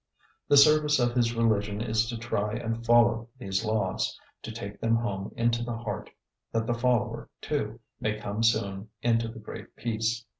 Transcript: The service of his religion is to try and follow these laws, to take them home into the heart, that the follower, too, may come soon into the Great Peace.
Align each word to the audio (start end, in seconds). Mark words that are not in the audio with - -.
The 0.47 0.57
service 0.57 0.97
of 0.97 1.13
his 1.13 1.35
religion 1.35 1.79
is 1.79 2.09
to 2.09 2.17
try 2.17 2.53
and 2.53 2.83
follow 2.83 3.29
these 3.37 3.63
laws, 3.63 4.19
to 4.41 4.51
take 4.51 4.81
them 4.81 4.95
home 4.95 5.31
into 5.37 5.61
the 5.63 5.77
heart, 5.77 6.09
that 6.51 6.65
the 6.65 6.73
follower, 6.73 7.29
too, 7.39 7.79
may 7.99 8.17
come 8.19 8.41
soon 8.41 8.89
into 9.03 9.27
the 9.27 9.37
Great 9.37 9.75
Peace. 9.75 10.25